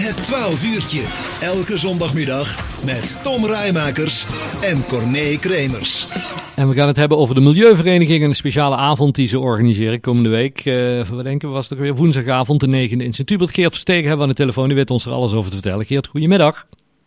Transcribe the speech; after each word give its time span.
Het 0.00 0.16
12 0.16 0.74
uurtje. 0.74 1.02
Elke 1.46 1.78
zondagmiddag 1.78 2.46
met 2.84 3.22
Tom 3.22 3.46
Rijmakers 3.46 4.26
en 4.62 4.84
Corné 4.84 5.38
Kremers. 5.40 6.08
En 6.56 6.68
we 6.68 6.74
gaan 6.74 6.86
het 6.86 6.96
hebben 6.96 7.18
over 7.18 7.34
de 7.34 7.40
Milieuvereniging 7.40 8.22
en 8.22 8.28
een 8.28 8.34
speciale 8.34 8.76
avond 8.76 9.14
die 9.14 9.26
ze 9.26 9.38
organiseren 9.38 10.00
komende 10.00 10.28
week. 10.28 10.58
Uh, 10.58 10.64
we 11.04 11.22
denken, 11.22 11.50
was 11.50 11.68
het 11.68 11.78
ook 11.78 11.84
weer 11.84 11.94
woensdagavond, 11.94 12.60
de 12.60 12.88
9e 12.88 12.96
in 12.96 13.12
Sint-Hubert. 13.12 13.54
Geert 13.54 13.70
Verstegen 13.70 14.08
hebben 14.08 14.18
we 14.18 14.22
aan 14.22 14.36
de 14.36 14.42
telefoon, 14.42 14.66
die 14.66 14.76
weet 14.76 14.90
ons 14.90 15.04
er 15.04 15.12
alles 15.12 15.32
over 15.32 15.50
te 15.50 15.56
vertellen. 15.56 15.86
Geert, 15.86 16.06
goedemiddag. 16.06 16.66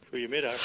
Goedemiddag. 0.09 0.55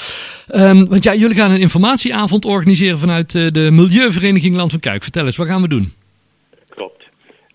Um, 0.47 0.87
want 0.87 1.03
ja, 1.03 1.15
jullie 1.15 1.35
gaan 1.35 1.51
een 1.51 1.61
informatieavond 1.61 2.45
organiseren 2.45 2.99
vanuit 2.99 3.33
uh, 3.33 3.51
de 3.51 3.71
Milieuvereniging 3.71 4.55
Land 4.55 4.71
van 4.71 4.79
Kuik. 4.79 5.03
Vertel 5.03 5.25
eens, 5.25 5.37
wat 5.37 5.47
gaan 5.47 5.61
we 5.61 5.67
doen? 5.67 5.93
Klopt. 6.69 7.03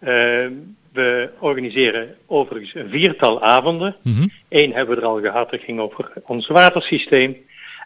Uh, 0.02 0.46
we 0.94 1.30
organiseren 1.38 2.14
overigens 2.26 2.74
een 2.74 2.88
viertal 2.88 3.42
avonden. 3.42 3.96
Mm 4.02 4.16
-hmm. 4.16 4.30
Eén 4.48 4.72
hebben 4.72 4.94
we 4.94 5.00
er 5.00 5.08
al 5.08 5.20
gehad, 5.20 5.50
dat 5.50 5.60
ging 5.60 5.80
over 5.80 6.12
ons 6.22 6.46
watersysteem. 6.46 7.36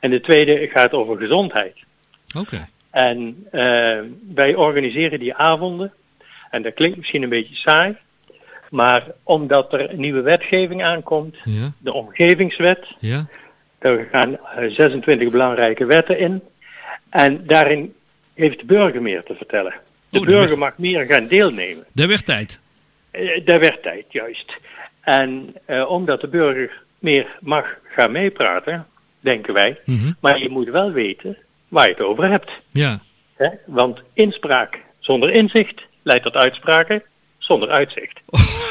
En 0.01 0.11
de 0.11 0.21
tweede 0.21 0.69
gaat 0.69 0.93
over 0.93 1.17
gezondheid. 1.17 1.77
Oké. 2.29 2.39
Okay. 2.39 2.69
En 2.91 3.47
uh, 3.53 3.99
wij 4.35 4.55
organiseren 4.55 5.19
die 5.19 5.35
avonden. 5.35 5.93
En 6.51 6.63
dat 6.63 6.75
klinkt 6.75 6.97
misschien 6.97 7.23
een 7.23 7.29
beetje 7.29 7.55
saai. 7.55 7.97
Maar 8.71 9.07
omdat 9.23 9.73
er 9.73 9.91
een 9.91 10.01
nieuwe 10.01 10.21
wetgeving 10.21 10.83
aankomt, 10.83 11.37
ja. 11.45 11.73
de 11.79 11.93
omgevingswet. 11.93 12.87
Ja. 12.99 13.29
Daar 13.79 14.09
gaan 14.11 14.31
uh, 14.31 14.71
26 14.71 15.31
belangrijke 15.31 15.85
wetten 15.85 16.19
in. 16.19 16.43
En 17.11 17.47
daarin 17.47 17.95
heeft 18.35 18.59
de 18.59 18.67
burger 18.67 19.03
meer 19.03 19.23
te 19.23 19.35
vertellen. 19.35 19.75
De 20.09 20.21
Oh, 20.21 20.27
burger 20.27 20.59
mag 20.59 20.79
meer 20.79 21.07
gaan 21.07 21.29
deelnemen. 21.29 21.85
Daar 21.93 22.09
werd 22.09 22.25
tijd. 22.25 22.59
Uh, 23.13 23.45
daar 23.45 23.61
werd 23.61 23.83
tijd, 23.83 24.05
juist. 24.09 24.57
En 25.01 25.55
uh, 25.67 25.91
omdat 25.91 26.21
de 26.21 26.29
burger 26.29 26.83
meer 26.99 27.27
mag 27.41 27.79
gaan 27.83 28.13
meepraten, 28.13 28.87
denken 29.21 29.55
wij. 29.55 29.79
Mm 29.85 29.99
-hmm. 29.99 30.17
Maar 30.21 30.39
je 30.39 30.49
moet 30.49 30.69
wel 30.69 30.93
weten 30.93 31.37
waar 31.69 31.87
je 31.87 31.95
het 31.95 32.03
over 32.03 32.29
hebt. 32.29 32.51
Ja. 32.71 33.01
Hè? 33.37 33.49
Want 33.67 34.03
inspraak 34.13 34.81
zonder 34.99 35.31
inzicht 35.31 35.83
leidt 36.03 36.25
tot 36.25 36.35
uitspraken 36.35 37.03
zonder 37.39 37.69
uitzicht. 37.69 38.21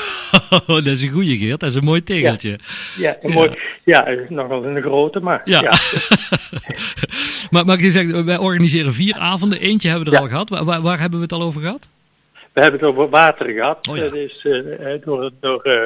Oh, 0.49 0.67
dat 0.67 0.85
is 0.85 1.01
een 1.01 1.11
goede 1.11 1.37
Geert, 1.37 1.59
dat 1.59 1.69
is 1.69 1.75
een 1.75 1.83
mooi 1.83 2.03
tegeltje. 2.03 2.49
Ja, 2.49 2.57
ja, 2.97 3.17
een 3.21 3.31
mooi, 3.31 3.51
ja. 3.83 4.15
nogal 4.29 4.65
een 4.65 4.81
grote, 4.81 5.19
maar 5.19 5.41
ja. 5.45 5.61
ja. 5.61 5.79
maar, 7.51 7.65
maar 7.65 7.79
je 7.79 7.91
zegt, 7.91 8.23
wij 8.23 8.37
organiseren 8.37 8.93
vier 8.93 9.15
avonden. 9.15 9.59
Eentje 9.59 9.89
hebben 9.89 10.09
we 10.09 10.15
er 10.15 10.21
al 10.21 10.27
gehad. 10.27 10.49
Waar, 10.49 10.65
waar, 10.65 10.81
waar, 10.81 10.99
hebben 10.99 11.17
we 11.19 11.23
het 11.23 11.33
al 11.33 11.41
over 11.41 11.61
gehad? 11.61 11.87
We 12.57 12.63
hebben 12.63 12.79
het 12.79 12.89
over 12.89 13.09
water 13.09 13.49
gehad. 13.49 13.87
Oh, 13.87 13.97
ja. 13.97 14.03
Dat 14.03 14.13
is 14.13 14.43
uh, 14.43 15.01
door, 15.03 15.31
door 15.39 15.67
uh, 15.67 15.81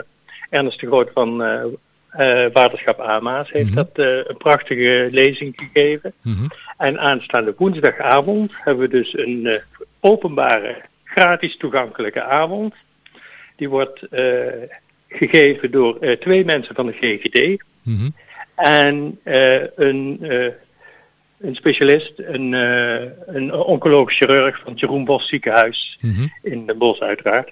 Ernst 0.49 0.79
de 0.79 0.87
Groot 0.87 1.09
van 1.13 1.41
uh, 1.41 2.45
Waterschap 2.53 2.99
Amaas 2.99 3.51
heeft 3.51 3.69
mm 3.69 3.75
-hmm. 3.75 3.87
dat 3.93 4.25
een 4.27 4.37
prachtige 4.37 5.07
lezing 5.11 5.53
gegeven. 5.55 6.13
Mm 6.21 6.35
-hmm. 6.35 6.51
En 6.77 6.99
aanstaande 6.99 7.53
woensdagavond 7.57 8.51
hebben 8.55 8.89
we 8.89 8.97
dus 8.97 9.17
een 9.17 9.61
openbare, 9.99 10.81
gratis 11.03 11.57
toegankelijke 11.57 12.23
avond. 12.23 12.73
Die 13.55 13.69
wordt 13.69 14.07
gegeven 15.09 15.71
door 15.71 16.17
twee 16.19 16.45
mensen 16.45 16.75
van 16.75 16.85
de 16.85 16.93
GGD 16.99 17.63
mm 17.83 17.97
-hmm. 17.97 18.15
en 18.55 19.19
een, 19.75 20.19
een 21.41 21.55
specialist, 21.55 22.13
een, 22.17 22.51
een 23.25 23.53
oncologisch 23.53 24.17
chirurg 24.17 24.59
van 24.59 24.71
het 24.71 24.79
Jeroen 24.79 25.05
Bos 25.05 25.27
ziekenhuis 25.27 25.97
mm 26.01 26.13
-hmm. 26.13 26.33
in 26.41 26.65
Den 26.65 26.77
Bosch 26.77 27.01
uiteraard. 27.01 27.51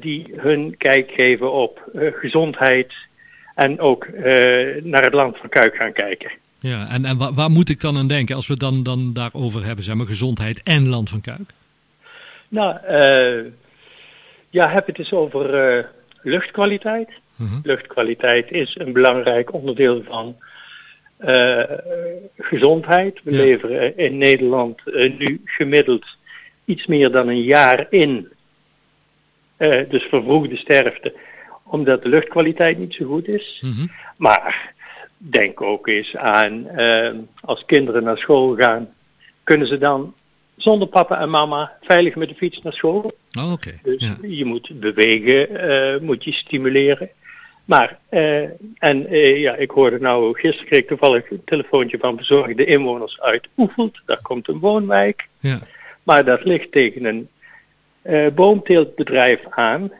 die 0.00 0.32
hun 0.36 0.76
kijk 0.76 1.10
geven 1.10 1.52
op 1.52 1.90
gezondheid 1.94 2.92
en 3.54 3.80
ook 3.80 4.08
naar 4.82 5.02
het 5.02 5.12
land 5.12 5.38
van 5.38 5.48
Kuik 5.48 5.76
gaan 5.76 5.92
kijken. 5.92 6.30
Ja, 6.60 6.88
en, 6.88 7.04
en 7.04 7.16
waar, 7.16 7.34
waar, 7.34 7.50
moet 7.50 7.68
ik 7.68 7.80
dan 7.80 7.96
aan 7.96 8.08
denken 8.08 8.36
als 8.36 8.46
we 8.46 8.56
dan, 8.56 8.82
dan 8.82 9.12
daarover 9.12 9.64
hebben, 9.64 9.84
zeg 9.84 9.94
maar, 9.94 10.06
gezondheid 10.06 10.60
en 10.62 10.88
land 10.88 11.10
van 11.10 11.20
Kuik? 11.20 11.50
Nou, 12.48 12.78
ja, 14.54 14.68
heb 14.68 14.86
het 14.86 14.98
eens 14.98 15.12
over 15.12 15.76
uh, 15.78 15.84
luchtkwaliteit. 16.22 17.08
Mm 17.36 17.48
-hmm. 17.48 17.60
Luchtkwaliteit 17.62 18.50
is 18.50 18.76
een 18.78 18.92
belangrijk 18.92 19.52
onderdeel 19.52 20.02
van 20.02 20.26
uh, 20.26 20.44
gezondheid. 22.36 23.20
We 23.22 23.30
Ja. 23.30 23.36
leveren 23.36 23.96
in 23.96 24.18
Nederland 24.18 24.80
uh, 24.86 25.18
nu 25.18 25.40
gemiddeld 25.44 26.06
iets 26.64 26.86
meer 26.86 27.10
dan 27.10 27.28
een 27.28 27.42
jaar 27.42 27.86
in. 27.90 28.28
Uh, 29.58 29.88
dus 29.88 30.02
vervroegde 30.02 30.56
sterfte, 30.56 31.14
omdat 31.64 32.02
de 32.02 32.08
luchtkwaliteit 32.08 32.78
niet 32.78 32.94
zo 32.94 33.06
goed 33.06 33.28
is. 33.28 33.58
Mm 33.60 33.72
-hmm. 33.72 33.90
Maar 34.16 34.72
denk 35.16 35.60
ook 35.60 35.88
eens 35.88 36.16
aan 36.16 36.68
als 37.40 37.64
kinderen 37.64 38.02
naar 38.04 38.18
school 38.18 38.54
gaan, 38.56 38.88
kunnen 39.44 39.66
ze 39.66 39.78
dan 39.78 40.14
zonder 40.56 40.88
papa 40.88 41.20
en 41.20 41.30
mama 41.30 41.72
veilig 41.80 42.14
met 42.14 42.28
de 42.28 42.34
fiets 42.34 42.62
naar 42.62 42.72
school. 42.72 43.12
Oh, 43.32 43.52
okay. 43.52 43.78
Dus 43.82 44.02
ja. 44.02 44.16
je 44.22 44.44
moet 44.44 44.80
bewegen, 44.80 45.50
uh, 45.50 46.00
moet 46.00 46.24
je 46.24 46.32
stimuleren. 46.32 47.10
Maar, 47.64 47.98
uh, 48.10 48.42
en 48.78 49.12
uh, 49.12 49.40
ja, 49.40 49.54
ik 49.54 49.70
hoorde 49.70 50.00
nou, 50.00 50.38
gisteren 50.38 50.66
kreeg 50.66 50.80
ik 50.80 50.88
toevallig 50.88 51.30
een 51.30 51.42
telefoontje 51.44 51.98
van 51.98 52.16
bezorgde 52.16 52.64
inwoners 52.64 53.20
uit 53.20 53.48
Oefeld. 53.56 54.00
Daar 54.06 54.22
komt 54.22 54.48
een 54.48 54.58
woonwijk. 54.58 55.28
Ja. 55.38 55.60
Maar 56.02 56.24
dat 56.24 56.44
ligt 56.44 56.72
tegen 56.72 57.04
een 57.04 57.28
boomteeltbedrijf 58.34 59.40
aan. 59.48 59.92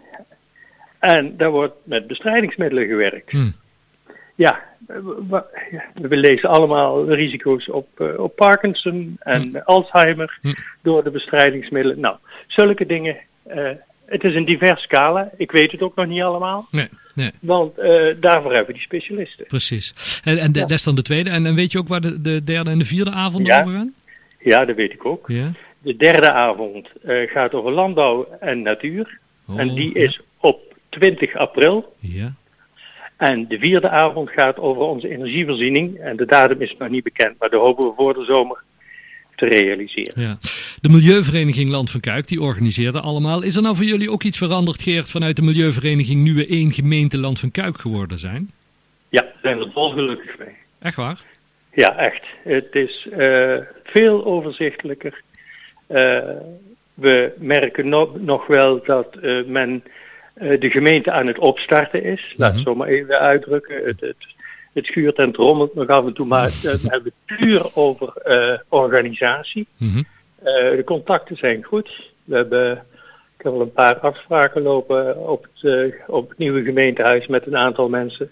En 0.98 1.36
daar 1.36 1.50
wordt 1.50 1.74
met 1.82 2.06
bestrijdingsmiddelen 2.06 2.86
gewerkt. 2.86 3.30
Hm. 3.30 3.50
Ja, 4.34 4.62
we, 4.86 5.44
we, 5.94 6.16
lezen 6.16 6.48
allemaal 6.48 7.12
risico's 7.12 7.68
op, 7.68 8.00
op 8.16 8.36
Parkinson 8.36 9.16
en 9.18 9.42
hm. 9.42 9.56
Alzheimer 9.56 10.38
hm. 10.42 10.54
door 10.82 11.04
de 11.04 11.10
bestrijdingsmiddelen. 11.10 12.00
Nou, 12.00 12.16
zulke 12.46 12.86
dingen. 12.86 13.16
Het 14.06 14.24
is 14.24 14.34
een 14.34 14.44
divers 14.44 14.82
scala. 14.82 15.30
Ik 15.36 15.50
weet 15.50 15.72
het 15.72 15.82
ook 15.82 15.94
nog 15.94 16.06
niet 16.06 16.22
allemaal. 16.22 16.68
Nee, 16.70 16.88
nee. 17.14 17.30
Want 17.40 17.78
uh, 17.78 18.14
daarvoor 18.20 18.50
hebben 18.50 18.66
we 18.66 18.72
die 18.72 18.82
specialisten. 18.82 19.46
Precies. 19.46 19.94
En, 20.24 20.38
en 20.38 20.52
ja. 20.52 20.60
dat 20.60 20.70
is 20.70 20.82
dan 20.82 20.94
de 20.94 21.02
tweede. 21.02 21.30
En, 21.30 21.46
en 21.46 21.54
weet 21.54 21.72
je 21.72 21.78
ook 21.78 21.88
waar 21.88 22.00
de, 22.00 22.20
de 22.20 22.44
derde 22.44 22.70
en 22.70 22.78
de 22.78 22.84
vierde 22.84 23.10
avond 23.10 23.46
ja. 23.46 23.60
over 23.60 23.72
gaan? 23.72 23.94
Ja, 24.38 24.64
dat 24.64 24.76
weet 24.76 24.92
ik 24.92 25.04
ook. 25.04 25.28
Ja. 25.28 25.52
De 25.82 25.96
derde 25.96 26.32
avond 26.32 26.88
gaat 27.26 27.54
over 27.54 27.72
landbouw 27.72 28.28
en 28.40 28.62
natuur. 28.62 29.18
Oh, 29.46 29.60
en 29.60 29.74
die 29.74 29.94
is 29.94 30.20
op 30.40 30.74
20 30.88 31.36
april. 31.36 31.94
Ja. 31.98 32.34
En 33.16 33.48
de 33.48 33.58
vierde 33.58 33.88
avond 33.88 34.30
gaat 34.30 34.58
over 34.58 34.82
onze 34.82 35.08
energievoorziening. 35.08 35.98
En 35.98 36.16
de 36.16 36.26
datum 36.26 36.60
is 36.60 36.76
nog 36.78 36.88
niet 36.88 37.04
bekend, 37.04 37.38
maar 37.38 37.50
dat 37.50 37.60
hopen 37.60 37.86
we 37.86 37.92
voor 37.96 38.14
de 38.14 38.24
zomer 38.24 38.62
te 39.36 39.46
realiseren. 39.46 40.22
Ja. 40.22 40.38
De 40.80 40.88
Milieuvereniging 40.88 41.70
Land 41.70 41.90
van 41.90 42.00
Kuik, 42.00 42.28
die 42.28 42.40
organiseerde 42.40 43.00
allemaal. 43.00 43.42
Is 43.42 43.56
er 43.56 43.62
nou 43.62 43.76
voor 43.76 43.84
jullie 43.84 44.10
ook 44.10 44.22
iets 44.22 44.38
veranderd, 44.38 44.82
Geert, 44.82 45.10
vanuit 45.10 45.36
de 45.36 45.42
Milieuvereniging 45.42 46.22
nu 46.22 46.34
we 46.34 46.46
één 46.46 46.72
gemeente 46.72 47.18
Land 47.18 47.40
van 47.40 47.50
Kuik 47.50 47.78
geworden 47.78 48.18
zijn? 48.18 48.50
Ja, 49.08 49.22
we 49.22 49.38
zijn 49.42 49.58
er 49.58 49.72
dolgelukkig 49.72 50.38
mee. 50.38 50.54
Echt 50.78 50.96
waar? 50.96 51.20
Ja, 51.72 51.96
echt. 51.96 52.22
Het 52.42 52.68
is 52.74 53.06
uh, 53.18 53.56
veel 53.84 54.24
overzichtelijker. 54.24 55.22
Uh, 55.88 56.18
we 56.94 57.32
merken 57.38 57.88
no 57.88 58.16
nog 58.20 58.46
wel 58.46 58.82
dat 58.84 59.16
uh, 59.22 59.44
men 59.46 59.84
de 60.34 60.70
gemeente 60.70 61.10
aan 61.10 61.26
het 61.26 61.38
opstarten 61.38 62.02
is. 62.02 62.34
Laat 62.36 62.54
het 62.54 62.62
zo 62.62 62.74
maar 62.74 62.88
even 62.88 63.20
uitdrukken. 63.20 63.84
Het, 63.84 64.00
het, 64.00 64.16
het 64.74 64.86
schuurt 64.86 65.16
en 65.16 65.32
trommelt 65.32 65.74
nog 65.74 65.88
af 65.88 66.06
en 66.06 66.12
toe, 66.12 66.26
maar 66.26 66.52
we 66.62 66.68
hebben 66.92 67.12
het 67.26 67.38
puur 67.38 67.76
over 67.76 68.12
uh, 68.24 68.58
organisatie. 68.68 69.66
Mm 69.76 69.92
-hmm. 69.92 70.06
de 70.76 70.82
contacten 70.84 71.36
zijn 71.36 71.62
goed. 71.64 72.12
We 72.24 72.36
hebben, 72.36 72.72
ik 73.38 73.44
heb 73.44 73.52
al 73.52 73.60
een 73.60 73.72
paar 73.72 73.98
afspraken 73.98 74.62
lopen 74.62 75.28
op 75.28 75.46
het, 75.54 75.94
op 76.06 76.28
het 76.28 76.38
nieuwe 76.38 76.62
gemeentehuis 76.62 77.26
met 77.26 77.46
een 77.46 77.56
aantal 77.56 77.88
mensen. 77.88 78.30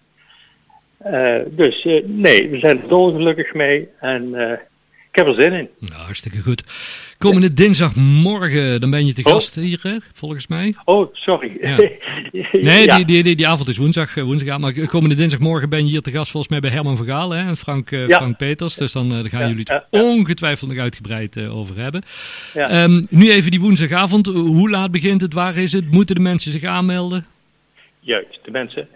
dus 1.47 1.85
nee, 2.05 2.51
we 2.51 2.59
zijn 2.59 2.83
er 2.83 2.89
dolgelukkig 2.89 3.55
mee 3.55 3.89
en 4.01 4.35
ik 5.13 5.19
heb 5.19 5.27
er 5.27 5.35
zin 5.35 5.53
in. 5.53 5.69
Nou, 5.79 6.03
hartstikke 6.03 6.41
goed. 6.41 6.65
Komende 7.19 7.49
ja. 7.49 7.55
dinsdagmorgen, 7.55 8.81
dan 8.81 8.91
ben 8.91 9.07
je 9.07 9.13
te 9.13 9.29
gast 9.29 9.57
oh. 9.57 9.63
hier, 9.63 9.79
hè, 9.83 9.97
volgens 10.13 10.47
mij. 10.47 10.75
Oh, 10.85 11.15
sorry. 11.15 11.59
Ja. 11.61 11.77
Nee, 12.53 12.85
ja. 12.85 12.97
die, 12.97 13.05
die, 13.05 13.23
die, 13.23 13.37
die, 13.37 13.49
avond 13.49 13.69
is 13.69 13.77
woensdag, 13.77 14.15
woensdag. 14.15 14.59
Maar 14.59 14.73
komende 14.73 15.15
dinsdagmorgen 15.15 15.69
ben 15.69 15.85
je 15.85 15.91
hier 15.91 16.01
te 16.01 16.11
gast 16.11 16.31
volgens 16.31 16.53
mij 16.53 16.61
bij 16.61 16.71
Herman 16.71 16.97
van 16.97 17.07
Gaal 17.07 17.31
hè, 17.31 17.47
en 17.47 17.57
Frank, 17.57 17.91
ja. 17.91 18.07
Frank 18.07 18.37
Peters. 18.37 18.75
Dus 18.75 18.93
dan 18.93 19.13
uh, 19.13 19.31
gaan 19.31 19.49
jullie 19.49 19.67
het 19.71 19.87
ongetwijfeld 19.91 20.71
nog 20.71 20.81
uitgebreid 20.81 21.37
uh, 21.37 21.57
over 21.57 21.77
hebben. 21.77 22.03
Um, 22.55 23.07
nu 23.11 23.31
even 23.31 23.51
die 23.51 23.61
woensdagavond. 23.61 24.27
Hoe 24.27 24.71
laat 24.71 24.91
begint 24.91 25.21
het? 25.21 25.33
Waar 25.33 25.57
is 25.57 25.73
het? 25.73 25.91
Moeten 25.91 26.15
de 26.15 26.21
mensen 26.21 26.53
zich 26.53 26.65
aanmelden? 26.65 27.27
Juist, 28.01 28.39
de 28.43 28.51
mensen 28.51 28.89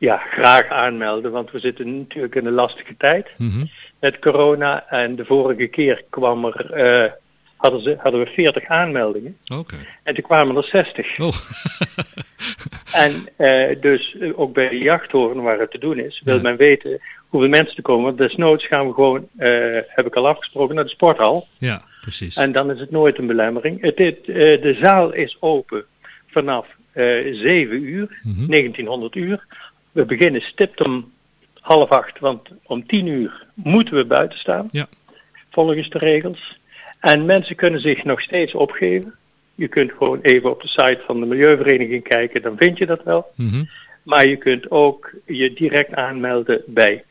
ja, 0.00 0.16
graag 0.16 0.68
aanmelden, 0.68 1.30
want 1.30 1.50
we 1.50 1.58
zitten 1.58 1.98
natuurlijk 1.98 2.34
in 2.34 2.46
een 2.46 2.52
lastige 2.52 2.94
tijd 2.96 3.28
mm 3.36 3.50
-hmm. 3.50 3.70
Met 4.00 4.18
corona. 4.18 4.88
En 4.88 5.16
de 5.16 5.24
vorige 5.24 5.66
keer 5.66 6.04
kwam 6.10 6.44
er 6.44 6.78
uh, 7.04 7.12
hadden, 7.60 7.82
ze, 7.82 7.96
hadden 7.98 8.20
we 8.20 8.26
40 8.26 8.64
aanmeldingen. 8.64 9.36
Oké. 9.54 9.76
En 10.02 10.14
toen 10.14 10.24
kwamen 10.24 10.56
er 10.56 10.64
60. 10.64 11.18
Oh. 11.18 11.36
en 13.04 13.28
uh, 13.38 13.80
dus 13.80 14.16
ook 14.34 14.54
bij 14.54 14.68
de 14.68 14.78
jachthoren 14.78 15.42
waar 15.42 15.58
het 15.58 15.70
te 15.70 15.78
doen 15.78 15.98
is, 15.98 16.22
wil 16.24 16.40
men 16.40 16.56
weten 16.56 17.00
hoeveel 17.28 17.48
mensen 17.48 17.76
er 17.76 17.82
komen. 17.82 18.04
Want 18.04 18.18
desnoods 18.18 18.66
gaan 18.66 18.86
we 18.86 18.94
gewoon, 18.94 19.28
uh, 19.38 19.78
heb 19.86 20.06
ik 20.06 20.14
al 20.14 20.28
afgesproken, 20.28 20.74
naar 20.74 20.84
de 20.84 20.90
sporthal. 20.90 21.46
Ja, 21.58 21.82
precies. 22.00 22.36
En 22.36 22.52
dan 22.52 22.70
is 22.70 22.80
het 22.80 22.90
nooit 22.90 23.18
een 23.18 23.26
belemmering. 23.26 23.80
Het, 23.80 23.98
uh, 23.98 24.16
de 24.62 24.76
zaal 24.80 25.12
is 25.12 25.36
open 25.40 25.84
vanaf 26.26 26.66
7 26.94 27.82
uur, 27.82 28.20
1900 28.22 29.14
mhm. 29.14 29.24
uur. 29.24 29.46
We 29.92 30.04
beginnen 30.04 30.40
stipt 30.40 30.84
om 30.84 31.12
half 31.60 31.90
acht, 31.90 32.18
want 32.18 32.48
om 32.62 32.86
10 32.86 33.06
uur 33.06 33.46
moeten 33.54 33.94
we 33.94 34.04
buiten 34.04 34.38
staan. 34.38 34.68
Ja. 34.70 34.88
Volgens 35.50 35.90
de 35.90 35.98
regels. 35.98 36.58
En 37.00 37.24
mensen 37.24 37.56
kunnen 37.56 37.80
zich 37.80 38.04
nog 38.04 38.20
steeds 38.20 38.54
opgeven. 38.54 39.14
Je 39.54 39.68
kunt 39.68 39.92
gewoon 39.92 40.20
even 40.20 40.50
op 40.50 40.62
de 40.62 40.68
site 40.68 41.00
van 41.06 41.20
de 41.20 41.26
Milieuvereniging 41.26 42.02
kijken, 42.02 42.42
dan 42.42 42.56
vind 42.56 42.78
je 42.78 42.86
dat 42.86 43.02
wel. 43.02 43.32
Mm 43.36 43.68
Maar 44.02 44.26
je 44.26 44.36
kunt 44.36 44.70
ook 44.70 45.14
je 45.26 45.52
direct 45.52 45.94
aanmelden 45.94 46.62
bij 46.66 47.04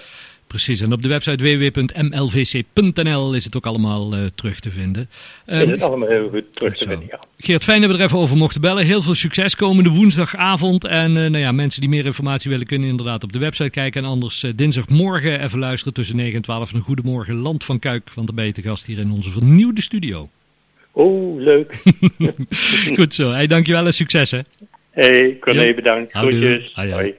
Precies, 0.49 0.81
en 0.81 0.93
op 0.93 1.03
de 1.03 1.09
website 1.09 1.45
www.mlvc.nl 1.45 3.35
is 3.35 3.45
het 3.45 3.57
ook 3.57 3.67
allemaal 3.67 4.15
uh, 4.15 4.25
terug 4.35 4.61
te 4.61 4.71
vinden. 4.71 5.09
Um, 5.47 5.61
is 5.61 5.71
het 5.71 5.83
allemaal 5.83 6.09
heel 6.09 6.29
goed 6.29 6.45
terug 6.53 6.77
te 6.77 6.89
vinden, 6.89 7.07
ja. 7.11 7.21
Geert, 7.37 7.65
fijn 7.65 7.81
dat 7.81 7.91
we 7.91 7.97
er 7.97 8.05
even 8.05 8.19
over 8.19 8.37
mochten 8.37 8.61
bellen. 8.61 8.85
Heel 8.85 9.03
veel 9.03 9.15
succes 9.15 9.57
komende 9.57 9.91
woensdagavond. 9.91 10.85
En 10.85 11.11
uh, 11.11 11.17
nou 11.17 11.39
ja, 11.39 11.53
mensen 11.53 11.81
die 11.81 11.91
meer 11.91 12.07
informatie 12.07 12.51
willen 12.51 12.67
kunnen 12.67 12.89
inderdaad 12.89 13.25
op 13.25 13.33
de 13.33 13.39
website 13.39 13.71
kijken. 13.71 14.03
En 14.03 14.09
anders 14.09 14.43
uh, 14.43 14.53
dinsdagmorgen 14.55 15.43
even 15.43 15.59
luisteren 15.59 15.95
tussen 15.95 16.17
9 16.17 16.35
en 16.35 16.43
12. 16.43 16.73
Een 16.73 16.81
goedemorgen 16.81 17.35
Land 17.35 17.65
van 17.65 17.79
Kuik, 17.79 18.11
want 18.15 18.27
dan 18.27 18.37
ben 18.37 18.47
je 18.47 18.53
te 18.53 18.63
gast 18.63 18.87
hier 18.87 18.99
in 18.99 19.11
onze 19.11 19.31
vernieuwde 19.31 19.83
studio. 19.83 20.29
Oh, 20.93 21.41
leuk. 21.41 21.83
goed 22.97 23.15
zo. 23.15 23.31
Hey, 23.31 23.47
dankjewel 23.47 23.87
en 23.87 23.95
succes 23.95 24.31
hè. 24.31 24.41
Hey, 24.91 25.37
Corné, 25.41 25.75
bedankt. 25.75 26.13
Groetjes. 26.13 26.73
Hoi. 26.75 27.15